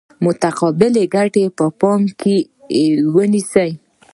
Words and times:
متقابلې 0.25 1.03
ګټې 1.15 1.43
به 1.47 1.51
په 1.57 1.65
پام 1.79 2.01
کې 2.19 2.35
ونیسي. 3.15 3.71